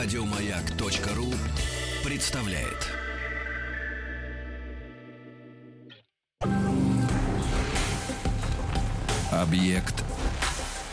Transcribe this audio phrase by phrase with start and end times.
[0.00, 1.26] Радиомаяк.ру
[2.08, 2.88] представляет.
[9.32, 10.04] Объект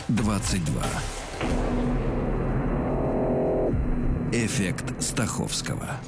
[0.08, 0.82] 22.
[4.32, 6.00] Эффект Стаховского.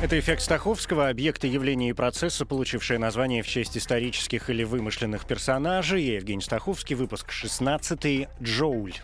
[0.00, 6.04] Это эффект Стаховского, объекты явления и процесса, получившие название в честь исторических или вымышленных персонажей.
[6.04, 8.94] Я Евгений Стаховский, выпуск 16 «Джоуль».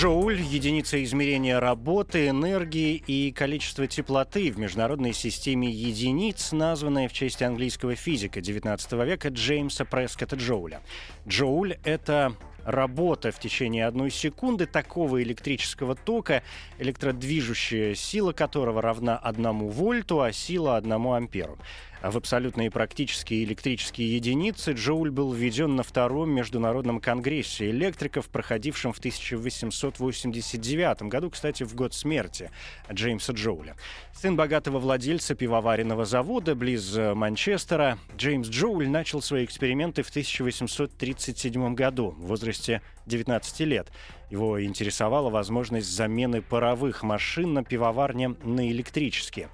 [0.00, 7.42] Джоуль– единица измерения работы, энергии и количества теплоты в международной системе единиц, названная в честь
[7.42, 10.80] английского физика XIX века Джеймса Прескотта Джоуля.
[11.28, 16.42] Джоуль– это работа в течение одной секунды такого электрического тока,
[16.78, 21.58] электродвижущая сила которого равна 1 вольту, а сила 1 амперу.
[22.02, 28.98] В абсолютные практические электрические единицы Джоуль был введен на Втором международном конгрессе электриков, проходившем в
[28.98, 32.50] 1889 году, кстати, в год смерти
[32.90, 33.76] Джеймса Джоуля.
[34.14, 41.74] Сын богатого владельца пивоваренного завода близ э, Манчестера, Джеймс Джоуль начал свои эксперименты в 1837
[41.74, 43.88] году в возрасте 19 лет.
[44.30, 49.50] Его интересовала возможность замены паровых машин на пивоварне на электрические.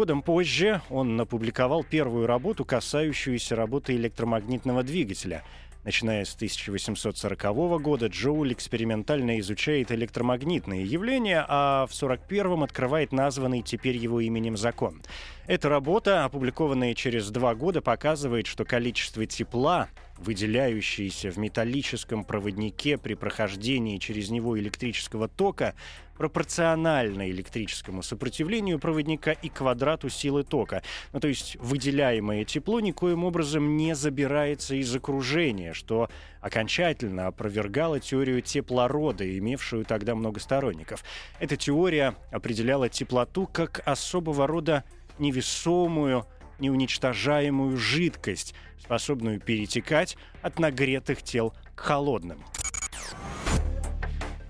[0.00, 5.44] Годом позже он опубликовал первую работу, касающуюся работы электромагнитного двигателя.
[5.84, 13.98] Начиная с 1840 года Джоуль экспериментально изучает электромагнитные явления, а в 1941-м открывает названный теперь
[13.98, 15.02] его именем закон.
[15.46, 19.90] Эта работа, опубликованная через два года, показывает, что количество тепла,
[20.20, 25.74] выделяющееся в металлическом проводнике при прохождении через него электрического тока,
[26.16, 30.82] пропорционально электрическому сопротивлению проводника и квадрату силы тока.
[31.14, 36.10] Ну, то есть выделяемое тепло никоим образом не забирается из окружения, что
[36.42, 41.04] окончательно опровергало теорию теплорода, имевшую тогда много сторонников.
[41.38, 44.84] Эта теория определяла теплоту как особого рода
[45.18, 46.26] невесомую,
[46.60, 52.44] неуничтожаемую жидкость, способную перетекать от нагретых тел к холодным.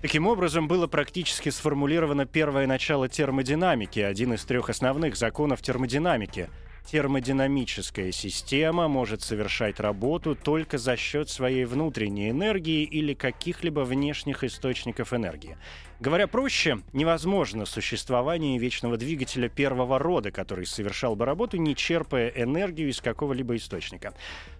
[0.01, 6.49] Таким образом, было практически сформулировано первое начало термодинамики, один из трех основных законов термодинамики.
[6.87, 15.13] Термодинамическая система может совершать работу только за счет своей внутренней энергии или каких-либо внешних источников
[15.13, 15.55] энергии.
[16.01, 22.89] Говоря проще, невозможно существование вечного двигателя первого рода, который совершал бы работу, не черпая энергию
[22.89, 24.15] из какого-либо источника.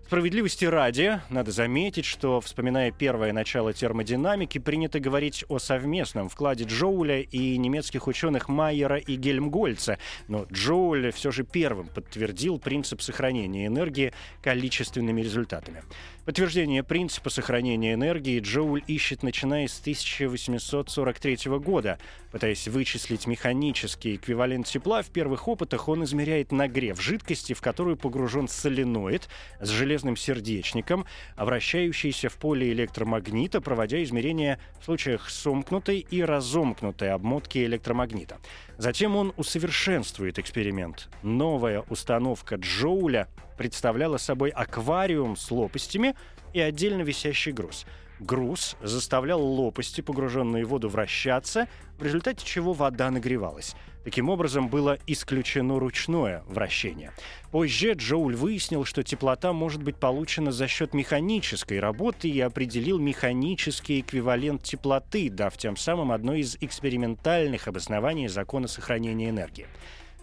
[0.05, 7.21] Справедливости ради, надо заметить, что, вспоминая первое начало термодинамики, принято говорить о совместном вкладе Джоуля
[7.21, 9.99] и немецких ученых Майера и Гельмгольца.
[10.27, 14.11] Но Джоуль все же первым подтвердил принцип сохранения энергии
[14.43, 15.81] количественными результатами.
[16.25, 21.99] Подтверждение принципа сохранения энергии Джоуль ищет начиная с 1843 года.
[22.31, 28.47] Пытаясь вычислить механический эквивалент тепла, в первых опытах он измеряет нагрев жидкости, в которую погружен
[28.47, 29.27] соленоид
[29.59, 31.05] с железным сердечником,
[31.37, 38.37] вращающийся в поле электромагнита, проводя измерения в случаях сомкнутой и разомкнутой обмотки электромагнита.
[38.77, 41.09] Затем он усовершенствует эксперимент.
[41.21, 43.27] Новая установка Джоуля
[43.57, 46.15] представляла собой аквариум с лопастями
[46.53, 47.85] и отдельно висящий груз.
[48.21, 51.67] Груз заставлял лопасти, погруженные в воду, вращаться,
[51.97, 53.75] в результате чего вода нагревалась.
[54.03, 57.11] Таким образом, было исключено ручное вращение.
[57.51, 64.01] Позже Джоуль выяснил, что теплота может быть получена за счет механической работы и определил механический
[64.01, 69.65] эквивалент теплоты, дав тем самым одно из экспериментальных обоснований закона сохранения энергии.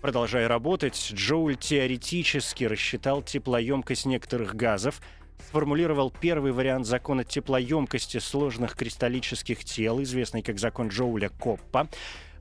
[0.00, 5.00] Продолжая работать, Джоуль теоретически рассчитал теплоемкость некоторых газов,
[5.46, 11.88] сформулировал первый вариант закона теплоемкости сложных кристаллических тел, известный как закон Джоуля Коппа,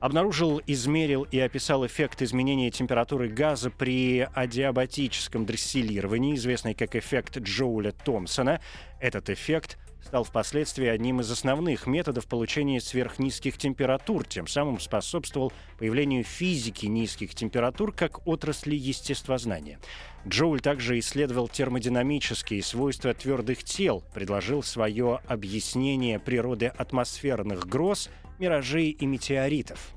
[0.00, 7.92] обнаружил, измерил и описал эффект изменения температуры газа при адиабатическом дрессилировании, известный как эффект Джоуля
[7.92, 8.60] Томпсона.
[9.00, 9.78] Этот эффект
[10.08, 17.34] стал впоследствии одним из основных методов получения сверхнизких температур, тем самым способствовал появлению физики низких
[17.34, 19.78] температур как отрасли естествознания.
[20.26, 28.08] Джоуль также исследовал термодинамические свойства твердых тел, предложил свое объяснение природы атмосферных гроз,
[28.38, 29.94] миражей и метеоритов.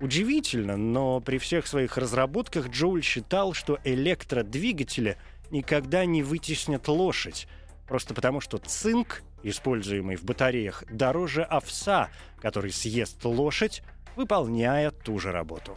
[0.00, 5.16] Удивительно, но при всех своих разработках Джоуль считал, что электродвигатели
[5.50, 7.48] никогда не вытеснят лошадь.
[7.86, 12.10] Просто потому, что цинк, используемый в батареях, дороже овса,
[12.40, 13.82] который съест лошадь,
[14.14, 15.76] выполняя ту же работу.